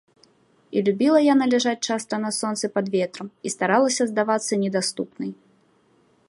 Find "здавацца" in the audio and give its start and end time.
4.15-4.53